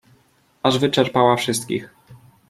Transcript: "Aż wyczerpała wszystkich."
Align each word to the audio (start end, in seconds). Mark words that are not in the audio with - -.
"Aż 0.63 0.77
wyczerpała 0.79 1.35
wszystkich." 1.37 1.89